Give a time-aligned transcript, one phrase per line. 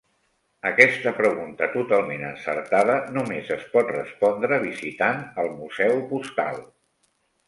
[0.67, 6.59] Aquesta pregunta totalment encertada només es pot respondre visitant el Museu Postal.